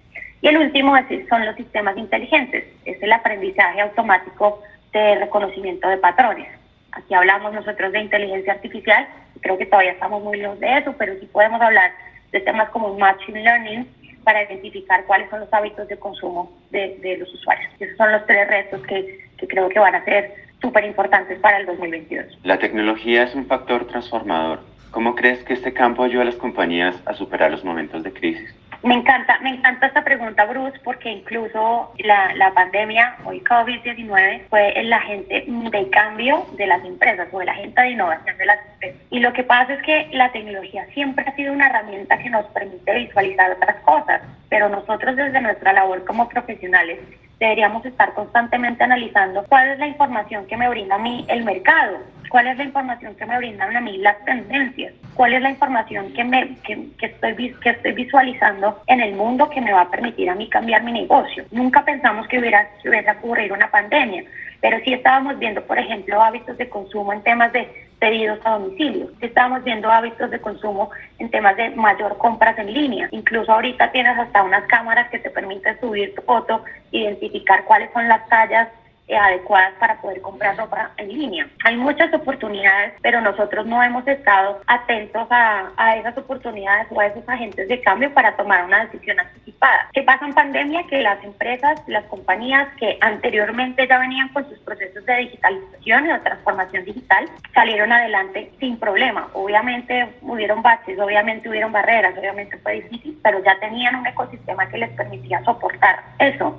Y 0.42 0.48
el 0.48 0.58
último 0.58 0.94
son 1.28 1.46
los 1.46 1.56
sistemas 1.56 1.96
inteligentes, 1.96 2.64
es 2.84 3.02
el 3.02 3.12
aprendizaje 3.12 3.80
automático 3.80 4.62
de 4.92 5.16
reconocimiento 5.16 5.88
de 5.88 5.96
patrones. 5.98 6.48
Aquí 6.92 7.14
hablamos 7.14 7.52
nosotros 7.52 7.92
de 7.92 8.00
inteligencia 8.00 8.54
artificial, 8.54 9.06
creo 9.40 9.58
que 9.58 9.66
todavía 9.66 9.92
estamos 9.92 10.22
muy 10.22 10.38
lejos 10.38 10.58
de 10.60 10.78
eso, 10.78 10.94
pero 10.98 11.14
sí 11.20 11.26
podemos 11.26 11.60
hablar 11.60 11.92
de 12.32 12.40
temas 12.40 12.70
como 12.70 12.96
Machine 12.98 13.42
Learning 13.42 13.88
para 14.24 14.42
identificar 14.42 15.04
cuáles 15.04 15.30
son 15.30 15.40
los 15.40 15.52
hábitos 15.52 15.86
de 15.88 15.96
consumo 15.98 16.52
de, 16.70 17.16
los 17.18 17.32
usuarios. 17.32 17.70
Esos 17.78 17.96
son 17.96 18.10
los 18.10 18.26
tres 18.26 18.48
retos 18.48 18.82
que, 18.86 19.20
que 19.38 19.46
creo 19.46 19.68
que 19.68 19.78
van 19.78 19.94
a 19.94 20.04
ser 20.04 20.34
súper 20.60 20.84
importantes 20.84 21.38
para 21.38 21.58
el 21.58 21.66
2022. 21.66 22.38
La 22.42 22.58
tecnología 22.58 23.22
es 23.22 23.34
un 23.34 23.46
factor 23.46 23.86
transformador. 23.86 24.60
¿Cómo 24.90 25.14
crees 25.14 25.44
que 25.44 25.52
este 25.52 25.72
campo 25.72 26.02
ayuda 26.02 26.22
a 26.22 26.24
las 26.26 26.36
compañías 26.36 26.96
a 27.06 27.14
superar 27.14 27.50
los 27.50 27.64
momentos 27.64 28.02
de 28.02 28.12
crisis? 28.12 28.54
Me 28.86 28.94
encanta, 28.94 29.36
me 29.40 29.50
encanta 29.50 29.88
esta 29.88 30.04
pregunta, 30.04 30.44
Bruce, 30.44 30.78
porque 30.84 31.10
incluso 31.10 31.92
la, 31.98 32.32
la 32.36 32.52
pandemia 32.52 33.16
el 33.32 33.42
COVID-19 33.42 34.42
fue 34.48 34.78
el 34.78 34.92
agente 34.92 35.44
de 35.44 35.90
cambio 35.90 36.46
de 36.52 36.68
las 36.68 36.84
empresas 36.84 37.26
o 37.32 37.42
el 37.42 37.48
agente 37.48 37.82
de 37.82 37.90
innovación 37.90 38.38
de 38.38 38.46
las 38.46 38.58
empresas. 38.64 39.00
Y 39.10 39.18
lo 39.18 39.32
que 39.32 39.42
pasa 39.42 39.74
es 39.74 39.82
que 39.82 40.08
la 40.12 40.30
tecnología 40.30 40.86
siempre 40.94 41.24
ha 41.26 41.34
sido 41.34 41.52
una 41.52 41.66
herramienta 41.66 42.16
que 42.16 42.30
nos 42.30 42.46
permite 42.46 42.94
visualizar 42.94 43.50
otras 43.50 43.74
cosas, 43.82 44.22
pero 44.48 44.68
nosotros 44.68 45.16
desde 45.16 45.40
nuestra 45.40 45.72
labor 45.72 46.04
como 46.04 46.28
profesionales 46.28 46.98
deberíamos 47.38 47.84
estar 47.84 48.14
constantemente 48.14 48.84
analizando 48.84 49.44
cuál 49.48 49.68
es 49.68 49.78
la 49.78 49.86
información 49.86 50.46
que 50.46 50.56
me 50.56 50.68
brinda 50.68 50.94
a 50.94 50.98
mí 50.98 51.24
el 51.28 51.44
mercado, 51.44 51.98
cuál 52.30 52.46
es 52.46 52.56
la 52.56 52.64
información 52.64 53.14
que 53.14 53.26
me 53.26 53.36
brindan 53.36 53.76
a 53.76 53.80
mí 53.80 53.98
las 53.98 54.24
tendencias, 54.24 54.94
cuál 55.14 55.34
es 55.34 55.42
la 55.42 55.50
información 55.50 56.12
que, 56.14 56.24
me, 56.24 56.56
que, 56.64 56.90
estoy, 57.00 57.54
que 57.60 57.70
estoy 57.70 57.92
visualizando 57.92 58.80
en 58.86 59.00
el 59.00 59.14
mundo 59.14 59.50
que 59.50 59.60
me 59.60 59.72
va 59.72 59.82
a 59.82 59.90
permitir 59.90 60.30
a 60.30 60.34
mí 60.34 60.48
cambiar 60.48 60.82
mi 60.82 60.92
negocio. 60.92 61.44
Nunca 61.50 61.84
pensamos 61.84 62.26
que 62.28 62.38
hubiera, 62.38 62.68
que 62.82 62.88
hubiera 62.88 63.12
ocurrir 63.12 63.52
una 63.52 63.70
pandemia, 63.70 64.24
pero 64.60 64.78
sí 64.84 64.94
estábamos 64.94 65.38
viendo, 65.38 65.62
por 65.62 65.78
ejemplo, 65.78 66.20
hábitos 66.20 66.56
de 66.56 66.68
consumo 66.68 67.12
en 67.12 67.22
temas 67.22 67.52
de 67.52 67.85
pedidos 67.98 68.38
a 68.44 68.58
domicilio. 68.58 69.10
Estábamos 69.20 69.64
viendo 69.64 69.90
hábitos 69.90 70.30
de 70.30 70.40
consumo 70.40 70.90
en 71.18 71.30
temas 71.30 71.56
de 71.56 71.70
mayor 71.70 72.18
compras 72.18 72.58
en 72.58 72.72
línea. 72.72 73.08
Incluso 73.10 73.52
ahorita 73.52 73.90
tienes 73.92 74.18
hasta 74.18 74.42
unas 74.42 74.64
cámaras 74.66 75.08
que 75.10 75.18
te 75.18 75.30
permiten 75.30 75.78
subir 75.80 76.14
tu 76.14 76.22
foto, 76.22 76.62
identificar 76.90 77.64
cuáles 77.64 77.90
son 77.92 78.08
las 78.08 78.26
tallas 78.28 78.68
adecuadas 79.14 79.74
para 79.78 80.00
poder 80.00 80.20
comprar 80.20 80.56
ropa 80.56 80.90
en 80.96 81.08
línea. 81.08 81.46
Hay 81.64 81.76
muchas 81.76 82.12
oportunidades, 82.12 82.94
pero 83.02 83.20
nosotros 83.20 83.66
no 83.66 83.82
hemos 83.82 84.06
estado 84.08 84.60
atentos 84.66 85.26
a, 85.30 85.70
a, 85.76 85.96
esas 85.96 86.16
oportunidades 86.18 86.88
o 86.90 87.00
a 87.00 87.06
esos 87.06 87.28
agentes 87.28 87.68
de 87.68 87.80
cambio 87.80 88.12
para 88.12 88.36
tomar 88.36 88.64
una 88.64 88.84
decisión 88.84 89.20
anticipada. 89.20 89.88
¿Qué 89.92 90.02
pasa 90.02 90.26
en 90.26 90.34
pandemia? 90.34 90.84
Que 90.88 91.02
las 91.02 91.22
empresas, 91.22 91.80
las 91.86 92.04
compañías 92.06 92.68
que 92.78 92.98
anteriormente 93.00 93.86
ya 93.86 93.98
venían 93.98 94.28
con 94.30 94.48
sus 94.48 94.58
procesos 94.60 95.04
de 95.06 95.16
digitalización 95.16 96.06
y 96.06 96.08
de 96.08 96.18
transformación 96.18 96.84
digital, 96.84 97.28
salieron 97.54 97.92
adelante 97.92 98.50
sin 98.58 98.78
problema. 98.78 99.28
Obviamente 99.34 100.08
hubieron 100.22 100.62
baches, 100.62 100.98
obviamente 100.98 101.48
hubieron 101.48 101.72
barreras, 101.72 102.16
obviamente 102.18 102.58
fue 102.58 102.80
difícil, 102.80 103.18
pero 103.22 103.42
ya 103.44 103.58
tenían 103.60 103.96
un 103.96 104.06
ecosistema 104.06 104.68
que 104.68 104.78
les 104.78 104.90
permitía 104.90 105.42
soportar 105.44 106.02
eso. 106.18 106.58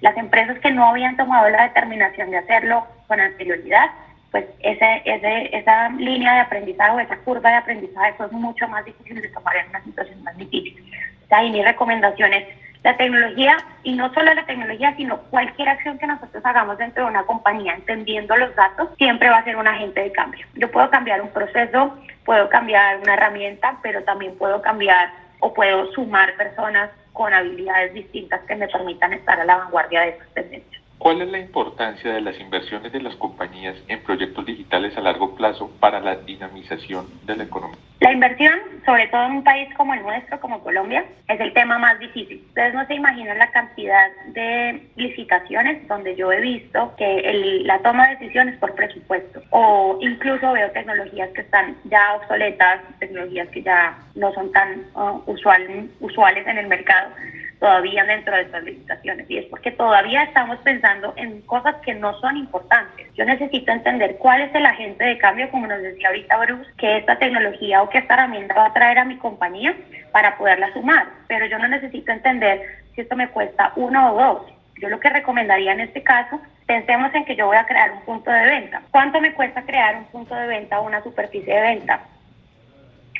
Las 0.00 0.16
empresas 0.16 0.58
que 0.60 0.70
no 0.70 0.86
habían 0.86 1.16
tomado 1.16 1.48
la 1.50 1.64
determinación 1.64 2.30
de 2.30 2.38
hacerlo 2.38 2.86
con 3.06 3.20
anterioridad, 3.20 3.90
pues 4.30 4.44
ese, 4.60 5.02
ese, 5.04 5.56
esa 5.56 5.88
línea 5.90 6.34
de 6.34 6.40
aprendizaje 6.40 6.90
o 6.92 7.00
esa 7.00 7.16
curva 7.18 7.50
de 7.50 7.56
aprendizaje 7.56 8.14
fue 8.14 8.28
mucho 8.28 8.68
más 8.68 8.84
difícil 8.84 9.20
de 9.20 9.28
tomar 9.28 9.56
en 9.56 9.68
una 9.70 9.82
situación 9.82 10.22
más 10.22 10.36
difícil. 10.36 10.76
O 11.24 11.28
sea, 11.28 11.42
y 11.42 11.50
mi 11.50 11.62
recomendación 11.62 12.32
es 12.32 12.46
la 12.84 12.96
tecnología, 12.96 13.56
y 13.82 13.94
no 13.94 14.12
solo 14.14 14.32
la 14.32 14.46
tecnología, 14.46 14.94
sino 14.96 15.18
cualquier 15.30 15.68
acción 15.68 15.98
que 15.98 16.06
nosotros 16.06 16.44
hagamos 16.44 16.78
dentro 16.78 17.04
de 17.04 17.10
una 17.10 17.24
compañía, 17.24 17.74
entendiendo 17.74 18.36
los 18.36 18.54
datos, 18.54 18.88
siempre 18.96 19.28
va 19.28 19.38
a 19.38 19.44
ser 19.44 19.56
un 19.56 19.66
agente 19.66 20.00
de 20.00 20.12
cambio. 20.12 20.46
Yo 20.54 20.70
puedo 20.70 20.88
cambiar 20.88 21.20
un 21.20 21.30
proceso, 21.30 21.98
puedo 22.24 22.48
cambiar 22.48 22.98
una 23.00 23.14
herramienta, 23.14 23.78
pero 23.82 24.04
también 24.04 24.36
puedo 24.38 24.62
cambiar 24.62 25.10
o 25.40 25.52
puedo 25.52 25.90
sumar 25.92 26.34
personas 26.34 26.90
con 27.18 27.34
habilidades 27.34 27.94
distintas 27.94 28.40
que 28.46 28.54
me 28.54 28.68
permitan 28.68 29.12
estar 29.12 29.40
a 29.40 29.44
la 29.44 29.56
vanguardia 29.56 30.02
de 30.02 30.08
esas 30.10 30.28
tendencias. 30.34 30.77
¿Cuál 30.98 31.22
es 31.22 31.28
la 31.30 31.38
importancia 31.38 32.12
de 32.12 32.20
las 32.20 32.38
inversiones 32.40 32.92
de 32.92 33.00
las 33.00 33.14
compañías 33.16 33.76
en 33.86 34.02
proyectos 34.02 34.44
digitales 34.44 34.96
a 34.96 35.00
largo 35.00 35.34
plazo 35.36 35.70
para 35.78 36.00
la 36.00 36.16
dinamización 36.16 37.06
de 37.24 37.36
la 37.36 37.44
economía? 37.44 37.78
La 38.00 38.12
inversión, 38.12 38.54
sobre 38.84 39.08
todo 39.08 39.26
en 39.26 39.32
un 39.32 39.44
país 39.44 39.68
como 39.76 39.94
el 39.94 40.02
nuestro, 40.02 40.40
como 40.40 40.62
Colombia, 40.62 41.04
es 41.28 41.40
el 41.40 41.52
tema 41.52 41.78
más 41.78 41.98
difícil. 41.98 42.44
Ustedes 42.48 42.74
no 42.74 42.86
se 42.86 42.94
imaginan 42.94 43.38
la 43.38 43.50
cantidad 43.50 44.08
de 44.28 44.88
licitaciones 44.96 45.86
donde 45.88 46.14
yo 46.16 46.30
he 46.32 46.40
visto 46.40 46.94
que 46.96 47.62
la 47.64 47.78
toma 47.80 48.08
de 48.08 48.16
decisiones 48.16 48.56
por 48.58 48.74
presupuesto 48.74 49.42
o 49.50 49.98
incluso 50.00 50.52
veo 50.52 50.70
tecnologías 50.72 51.30
que 51.30 51.40
están 51.40 51.76
ya 51.84 52.14
obsoletas, 52.14 52.80
tecnologías 52.98 53.48
que 53.48 53.62
ya 53.62 53.98
no 54.14 54.32
son 54.32 54.52
tan 54.52 54.84
uh, 54.94 55.22
usual, 55.26 55.88
usuales 56.00 56.46
en 56.46 56.58
el 56.58 56.66
mercado 56.66 57.10
todavía 57.58 58.04
dentro 58.04 58.34
de 58.34 58.42
estas 58.42 58.62
licitaciones 58.62 59.28
y 59.28 59.38
es 59.38 59.46
porque 59.46 59.70
todavía 59.72 60.22
estamos 60.22 60.58
pensando 60.58 61.12
en 61.16 61.40
cosas 61.42 61.74
que 61.84 61.94
no 61.94 62.18
son 62.20 62.36
importantes. 62.36 63.12
Yo 63.14 63.24
necesito 63.24 63.72
entender 63.72 64.16
cuál 64.18 64.42
es 64.42 64.54
el 64.54 64.64
agente 64.64 65.04
de 65.04 65.18
cambio, 65.18 65.50
como 65.50 65.66
nos 65.66 65.82
decía 65.82 66.08
ahorita 66.08 66.38
Bruce, 66.38 66.70
que 66.76 66.98
esta 66.98 67.18
tecnología 67.18 67.82
o 67.82 67.88
que 67.88 67.98
esta 67.98 68.14
herramienta 68.14 68.54
va 68.54 68.66
a 68.66 68.72
traer 68.72 68.98
a 68.98 69.04
mi 69.04 69.16
compañía 69.16 69.74
para 70.12 70.36
poderla 70.36 70.72
sumar, 70.72 71.08
pero 71.26 71.46
yo 71.46 71.58
no 71.58 71.68
necesito 71.68 72.12
entender 72.12 72.62
si 72.94 73.00
esto 73.00 73.16
me 73.16 73.28
cuesta 73.28 73.72
uno 73.76 74.12
o 74.12 74.18
dos. 74.18 74.52
Yo 74.80 74.88
lo 74.88 75.00
que 75.00 75.10
recomendaría 75.10 75.72
en 75.72 75.80
este 75.80 76.02
caso, 76.02 76.40
pensemos 76.66 77.12
en 77.14 77.24
que 77.24 77.34
yo 77.34 77.46
voy 77.46 77.56
a 77.56 77.66
crear 77.66 77.90
un 77.90 78.02
punto 78.02 78.30
de 78.30 78.46
venta. 78.46 78.82
¿Cuánto 78.92 79.20
me 79.20 79.34
cuesta 79.34 79.62
crear 79.62 79.96
un 79.96 80.04
punto 80.04 80.34
de 80.34 80.46
venta 80.46 80.78
o 80.78 80.86
una 80.86 81.02
superficie 81.02 81.52
de 81.52 81.60
venta? 81.60 82.00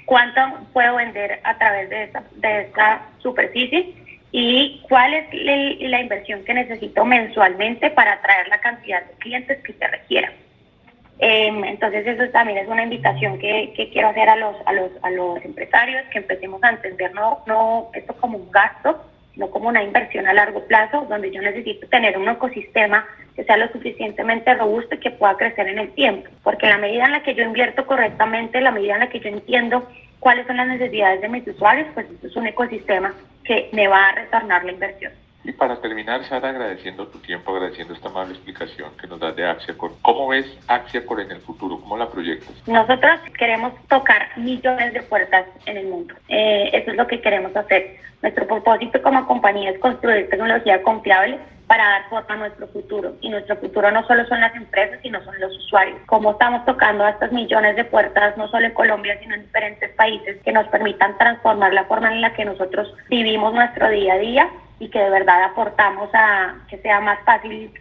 ¿Cuánto 0.04 0.40
puedo 0.72 0.96
vender 0.96 1.40
a 1.42 1.58
través 1.58 1.90
de 1.90 2.04
esta, 2.04 2.22
de 2.36 2.60
esta 2.62 3.00
superficie? 3.18 3.94
Y 4.30 4.82
cuál 4.88 5.14
es 5.14 5.26
la 5.32 6.00
inversión 6.00 6.44
que 6.44 6.54
necesito 6.54 7.04
mensualmente 7.04 7.90
para 7.90 8.14
atraer 8.14 8.48
la 8.48 8.60
cantidad 8.60 9.02
de 9.02 9.12
clientes 9.14 9.62
que 9.62 9.72
se 9.72 9.86
requiera. 9.86 10.32
Em, 11.20 11.64
entonces 11.64 12.06
eso 12.06 12.30
también 12.30 12.58
es 12.58 12.68
una 12.68 12.84
invitación 12.84 13.38
que, 13.38 13.72
que, 13.74 13.90
quiero 13.90 14.08
hacer 14.08 14.28
a 14.28 14.36
los, 14.36 14.54
a, 14.66 14.72
los, 14.72 14.90
a 15.02 15.10
los 15.10 15.44
empresarios, 15.44 16.04
que 16.12 16.18
empecemos 16.18 16.62
a 16.62 16.70
entender 16.70 17.12
no, 17.12 17.42
no 17.46 17.90
esto 17.94 18.14
como 18.20 18.38
un 18.38 18.50
gasto, 18.52 19.04
sino 19.34 19.50
como 19.50 19.68
una 19.68 19.82
inversión 19.82 20.28
a 20.28 20.32
largo 20.32 20.64
plazo, 20.66 21.06
donde 21.08 21.32
yo 21.32 21.42
necesito 21.42 21.88
tener 21.88 22.16
un 22.16 22.28
ecosistema 22.28 23.04
que 23.34 23.44
sea 23.44 23.56
lo 23.56 23.68
suficientemente 23.68 24.54
robusto 24.54 24.94
y 24.94 24.98
que 24.98 25.10
pueda 25.10 25.36
crecer 25.36 25.68
en 25.68 25.78
el 25.80 25.90
tiempo. 25.94 26.28
Porque 26.44 26.66
en 26.66 26.72
la 26.72 26.78
medida 26.78 27.06
en 27.06 27.12
la 27.12 27.22
que 27.22 27.34
yo 27.34 27.42
invierto 27.42 27.84
correctamente, 27.84 28.58
en 28.58 28.64
la 28.64 28.70
medida 28.70 28.94
en 28.94 29.00
la 29.00 29.08
que 29.08 29.20
yo 29.20 29.28
entiendo 29.28 29.88
cuáles 30.20 30.46
son 30.46 30.56
las 30.56 30.68
necesidades 30.68 31.20
de 31.20 31.28
mis 31.28 31.46
usuarios, 31.46 31.88
pues 31.94 32.06
esto 32.10 32.26
es 32.28 32.36
un 32.36 32.46
ecosistema 32.46 33.12
que 33.48 33.70
me 33.72 33.88
va 33.88 34.10
a 34.10 34.12
retornar 34.12 34.62
la 34.62 34.72
inversión. 34.72 35.12
Y 35.42 35.52
para 35.52 35.80
terminar, 35.80 36.22
Sara, 36.24 36.50
agradeciendo 36.50 37.06
tu 37.06 37.18
tiempo, 37.20 37.50
agradeciendo 37.50 37.94
esta 37.94 38.08
amable 38.08 38.34
explicación 38.34 38.90
que 39.00 39.06
nos 39.06 39.18
das 39.18 39.34
de 39.34 39.46
Axiacor. 39.46 39.92
¿Cómo 40.02 40.28
ves 40.28 40.44
Axiacor 40.66 41.22
en 41.22 41.30
el 41.30 41.40
futuro? 41.40 41.80
¿Cómo 41.80 41.96
la 41.96 42.10
proyectas? 42.10 42.50
Nosotros 42.66 43.18
queremos 43.38 43.72
tocar 43.88 44.28
millones 44.36 44.92
de 44.92 45.00
puertas 45.02 45.46
en 45.64 45.78
el 45.78 45.86
mundo. 45.86 46.14
Eh, 46.28 46.68
eso 46.74 46.90
es 46.90 46.96
lo 46.98 47.06
que 47.06 47.22
queremos 47.22 47.56
hacer. 47.56 47.97
Nuestro 48.22 48.46
propósito 48.46 49.00
como 49.02 49.26
compañía 49.26 49.70
es 49.70 49.78
construir 49.78 50.28
tecnología 50.28 50.82
confiable 50.82 51.38
para 51.68 51.84
dar 51.84 52.08
forma 52.08 52.34
a 52.34 52.36
nuestro 52.38 52.66
futuro. 52.68 53.14
Y 53.20 53.28
nuestro 53.28 53.56
futuro 53.56 53.90
no 53.90 54.04
solo 54.06 54.26
son 54.26 54.40
las 54.40 54.54
empresas, 54.56 54.98
sino 55.02 55.22
son 55.22 55.38
los 55.38 55.56
usuarios. 55.56 55.98
Cómo 56.06 56.32
estamos 56.32 56.64
tocando 56.64 57.04
a 57.04 57.10
estas 57.10 57.30
millones 57.30 57.76
de 57.76 57.84
puertas, 57.84 58.36
no 58.36 58.48
solo 58.48 58.66
en 58.66 58.72
Colombia, 58.72 59.18
sino 59.20 59.34
en 59.34 59.42
diferentes 59.42 59.90
países, 59.94 60.38
que 60.42 60.52
nos 60.52 60.66
permitan 60.68 61.16
transformar 61.18 61.72
la 61.74 61.84
forma 61.84 62.12
en 62.12 62.22
la 62.22 62.32
que 62.32 62.44
nosotros 62.44 62.92
vivimos 63.08 63.54
nuestro 63.54 63.88
día 63.90 64.14
a 64.14 64.18
día 64.18 64.48
y 64.80 64.88
que 64.88 64.98
de 64.98 65.10
verdad 65.10 65.44
aportamos 65.44 66.08
a 66.14 66.56
que 66.68 66.78
sea 66.78 67.00
más 67.00 67.18
fácil 67.24 67.72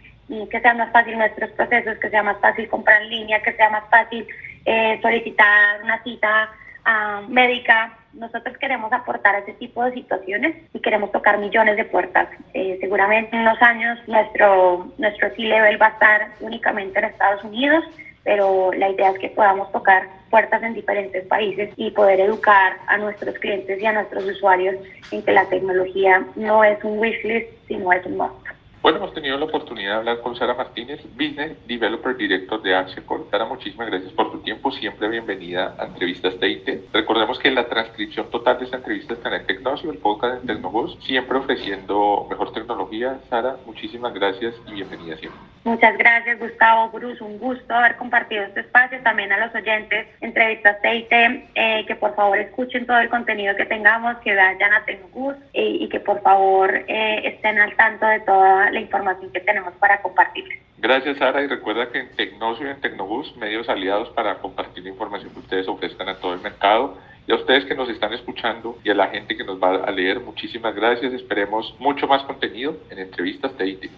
que 0.50 0.60
sea 0.60 0.74
más 0.74 0.92
fácil 0.92 1.16
nuestros 1.16 1.50
procesos, 1.52 1.96
que 1.98 2.10
sea 2.10 2.22
más 2.22 2.38
fácil 2.40 2.68
comprar 2.68 3.00
en 3.00 3.08
línea, 3.08 3.42
que 3.42 3.54
sea 3.54 3.70
más 3.70 3.84
fácil 3.90 4.26
eh, 4.66 4.98
solicitar 5.00 5.82
una 5.82 6.02
cita 6.02 6.50
uh, 6.84 7.26
médica 7.30 7.97
nosotros 8.18 8.56
queremos 8.58 8.92
aportar 8.92 9.36
a 9.36 9.38
ese 9.38 9.52
tipo 9.54 9.84
de 9.84 9.92
situaciones 9.94 10.56
y 10.74 10.80
queremos 10.80 11.12
tocar 11.12 11.38
millones 11.38 11.76
de 11.76 11.84
puertas. 11.84 12.28
Eh, 12.54 12.76
seguramente 12.80 13.34
en 13.34 13.42
unos 13.42 13.60
años 13.62 13.98
nuestro, 14.06 14.88
nuestro 14.98 15.30
C-Level 15.34 15.80
va 15.80 15.86
a 15.86 15.90
estar 15.90 16.28
únicamente 16.40 16.98
en 16.98 17.06
Estados 17.06 17.44
Unidos, 17.44 17.84
pero 18.24 18.72
la 18.72 18.90
idea 18.90 19.10
es 19.10 19.18
que 19.18 19.30
podamos 19.30 19.70
tocar 19.72 20.08
puertas 20.30 20.62
en 20.62 20.74
diferentes 20.74 21.24
países 21.26 21.70
y 21.76 21.90
poder 21.92 22.20
educar 22.20 22.76
a 22.86 22.98
nuestros 22.98 23.34
clientes 23.36 23.80
y 23.80 23.86
a 23.86 23.92
nuestros 23.92 24.24
usuarios 24.24 24.76
en 25.10 25.22
que 25.22 25.32
la 25.32 25.46
tecnología 25.46 26.26
no 26.36 26.64
es 26.64 26.82
un 26.84 26.98
wishlist, 26.98 27.48
sino 27.66 27.92
es 27.92 28.04
un 28.04 28.18
must. 28.18 28.57
Bueno, 28.88 29.04
hemos 29.04 29.12
tenido 29.12 29.36
la 29.36 29.44
oportunidad 29.44 29.90
de 29.90 29.96
hablar 29.98 30.20
con 30.20 30.34
Sara 30.34 30.54
Martínez, 30.54 31.02
Business 31.12 31.58
Developer 31.66 32.16
Director 32.16 32.62
de 32.62 32.74
Axiacor. 32.74 33.26
Sara, 33.30 33.44
muchísimas 33.44 33.88
gracias 33.88 34.14
por 34.14 34.32
tu 34.32 34.40
tiempo. 34.40 34.72
Siempre 34.72 35.10
bienvenida 35.10 35.74
a 35.78 35.84
Entrevistas 35.84 36.40
TIT. 36.40 36.90
Recordemos 36.90 37.38
que 37.38 37.50
la 37.50 37.68
transcripción 37.68 38.30
total 38.30 38.58
de 38.58 38.64
esta 38.64 38.78
entrevista 38.78 39.12
está 39.12 39.28
en 39.28 39.34
el 39.42 39.46
Tecnosio, 39.46 39.90
el 39.90 39.98
podcast 39.98 40.40
de 40.40 40.54
Tecnobus, 40.54 40.96
siempre 41.04 41.36
ofreciendo 41.36 42.26
mejor 42.30 42.54
tecnología. 42.54 43.18
Sara, 43.28 43.56
muchísimas 43.66 44.14
gracias 44.14 44.54
y 44.66 44.72
bienvenida 44.72 45.18
siempre. 45.18 45.38
Muchas 45.64 45.98
gracias, 45.98 46.38
Gustavo, 46.38 46.88
Bruce. 46.88 47.22
Un 47.22 47.38
gusto 47.38 47.74
haber 47.74 47.96
compartido 47.96 48.42
este 48.44 48.60
espacio. 48.60 49.02
También 49.02 49.30
a 49.32 49.44
los 49.44 49.54
oyentes, 49.54 50.06
Entrevistas 50.22 50.80
TIT, 50.80 51.12
eh, 51.12 51.84
que 51.86 51.94
por 51.94 52.14
favor 52.14 52.38
escuchen 52.38 52.86
todo 52.86 52.96
el 52.96 53.10
contenido 53.10 53.54
que 53.54 53.66
tengamos, 53.66 54.16
que 54.24 54.34
vayan 54.34 54.72
a 54.72 54.84
Tecnobus 54.86 55.36
eh, 55.52 55.76
y 55.80 55.88
que 55.90 56.00
por 56.00 56.22
favor 56.22 56.74
eh, 56.74 57.20
estén 57.24 57.58
al 57.58 57.76
tanto 57.76 58.06
de 58.06 58.20
toda 58.20 58.70
la 58.70 58.77
información 58.80 59.32
que 59.32 59.40
tenemos 59.40 59.74
para 59.74 60.00
compartir. 60.02 60.44
Gracias, 60.78 61.18
Sara, 61.18 61.42
y 61.42 61.46
recuerda 61.46 61.90
que 61.90 61.98
en 61.98 62.16
Tecnosio 62.16 62.66
y 62.66 62.70
en 62.70 62.80
Tecnobus, 62.80 63.36
medios 63.36 63.68
aliados 63.68 64.10
para 64.10 64.38
compartir 64.38 64.84
la 64.84 64.90
información 64.90 65.32
que 65.32 65.40
ustedes 65.40 65.68
ofrezcan 65.68 66.08
a 66.08 66.18
todo 66.18 66.34
el 66.34 66.40
mercado. 66.40 66.98
Y 67.26 67.32
a 67.32 67.34
ustedes 67.34 67.66
que 67.66 67.74
nos 67.74 67.90
están 67.90 68.14
escuchando 68.14 68.78
y 68.82 68.90
a 68.90 68.94
la 68.94 69.08
gente 69.08 69.36
que 69.36 69.44
nos 69.44 69.62
va 69.62 69.84
a 69.84 69.90
leer, 69.90 70.20
muchísimas 70.20 70.74
gracias. 70.74 71.12
Esperemos 71.12 71.74
mucho 71.78 72.06
más 72.06 72.22
contenido 72.22 72.78
en 72.88 73.00
entrevistas 73.00 73.56
de 73.58 73.68
IT. 73.68 73.90